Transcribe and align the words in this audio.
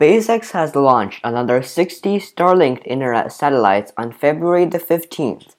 SpaceX 0.00 0.50
has 0.50 0.74
launched 0.74 1.20
another 1.22 1.62
60 1.62 2.18
Starlink 2.18 2.82
internet 2.84 3.32
satellites 3.32 3.92
on 3.96 4.10
February 4.10 4.64
the 4.64 4.80
15th, 4.80 5.54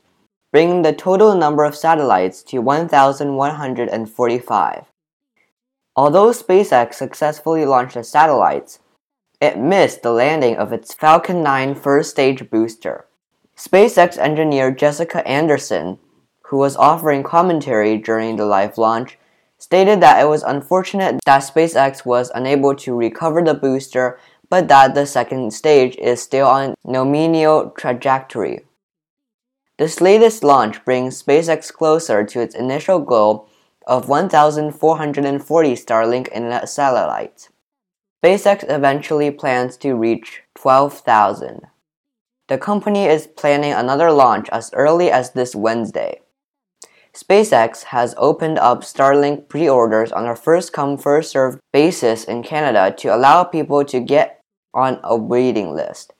bringing 0.51 0.81
the 0.81 0.91
total 0.91 1.37
number 1.37 1.63
of 1.63 1.73
satellites 1.73 2.43
to 2.43 2.59
1,145. 2.59 4.85
Although 5.95 6.31
SpaceX 6.31 6.95
successfully 6.95 7.65
launched 7.65 7.93
the 7.93 8.03
satellites, 8.03 8.79
it 9.39 9.57
missed 9.57 10.01
the 10.01 10.11
landing 10.11 10.57
of 10.57 10.73
its 10.73 10.93
Falcon 10.93 11.41
9 11.41 11.73
first 11.73 12.09
stage 12.09 12.49
booster. 12.49 13.05
SpaceX 13.55 14.17
engineer 14.17 14.69
Jessica 14.69 15.25
Anderson, 15.25 15.97
who 16.47 16.57
was 16.57 16.75
offering 16.75 17.23
commentary 17.23 17.97
during 17.97 18.35
the 18.35 18.45
live 18.45 18.77
launch, 18.77 19.17
stated 19.57 20.01
that 20.01 20.21
it 20.21 20.27
was 20.27 20.43
unfortunate 20.43 21.19
that 21.25 21.41
SpaceX 21.41 22.05
was 22.05 22.31
unable 22.35 22.75
to 22.75 22.95
recover 22.95 23.41
the 23.41 23.53
booster, 23.53 24.19
but 24.49 24.67
that 24.67 24.93
the 24.95 25.05
second 25.05 25.53
stage 25.53 25.95
is 25.97 26.21
still 26.21 26.47
on 26.47 26.75
nominal 26.83 27.71
trajectory. 27.71 28.61
This 29.77 29.99
latest 29.99 30.43
launch 30.43 30.83
brings 30.85 31.21
SpaceX 31.21 31.71
closer 31.71 32.23
to 32.23 32.39
its 32.39 32.55
initial 32.55 32.99
goal 32.99 33.49
of 33.87 34.07
1,440 34.07 35.73
Starlink 35.73 36.27
internet 36.31 36.69
satellites. 36.69 37.49
SpaceX 38.23 38.65
eventually 38.69 39.29
plans 39.31 39.77
to 39.77 39.93
reach 39.93 40.41
12,000. 40.55 41.67
The 42.47 42.57
company 42.57 43.05
is 43.05 43.27
planning 43.27 43.73
another 43.73 44.11
launch 44.11 44.47
as 44.49 44.71
early 44.73 45.11
as 45.11 45.31
this 45.31 45.55
Wednesday. 45.55 46.21
SpaceX 47.15 47.83
has 47.85 48.13
opened 48.17 48.59
up 48.59 48.81
Starlink 48.81 49.47
pre 49.47 49.69
orders 49.69 50.11
on 50.11 50.27
a 50.27 50.35
first 50.35 50.73
come, 50.73 50.97
first 50.97 51.31
served 51.31 51.61
basis 51.71 52.25
in 52.25 52.43
Canada 52.43 52.93
to 52.97 53.15
allow 53.15 53.45
people 53.45 53.85
to 53.85 54.01
get 54.01 54.41
on 54.73 54.99
a 55.01 55.15
waiting 55.15 55.73
list. 55.73 56.11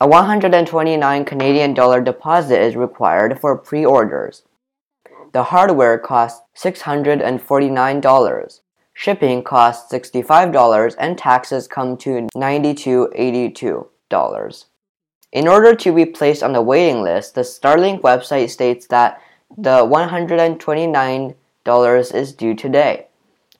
A 0.00 0.08
129 0.08 1.24
Canadian 1.24 1.74
dollar 1.74 2.00
deposit 2.00 2.60
is 2.60 2.74
required 2.74 3.38
for 3.38 3.56
pre 3.56 3.84
orders. 3.84 4.42
The 5.32 5.44
hardware 5.44 5.96
costs 5.96 6.42
$649. 6.56 8.60
Shipping 8.92 9.44
costs 9.44 9.92
$65 9.92 10.96
and 10.98 11.16
taxes 11.16 11.68
come 11.68 11.96
to 11.98 12.26
$92.82. 12.34 14.64
In 15.32 15.46
order 15.46 15.76
to 15.76 15.94
be 15.94 16.04
placed 16.04 16.42
on 16.42 16.52
the 16.52 16.60
waiting 16.60 17.02
list, 17.02 17.36
the 17.36 17.42
Starlink 17.42 18.00
website 18.00 18.50
states 18.50 18.88
that 18.88 19.20
the 19.56 19.84
$129 19.84 22.14
is 22.14 22.32
due 22.32 22.54
today. 22.54 23.06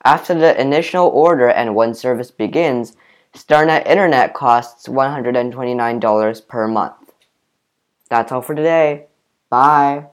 After 0.03 0.33
the 0.33 0.59
initial 0.59 1.07
order 1.07 1.49
and 1.49 1.75
when 1.75 1.93
service 1.93 2.31
begins, 2.31 2.95
Starlink 3.33 3.85
Internet 3.85 4.33
costs 4.33 4.87
$129 4.87 6.47
per 6.47 6.67
month. 6.67 7.13
That's 8.09 8.31
all 8.31 8.41
for 8.41 8.55
today. 8.55 9.05
Bye. 9.49 10.07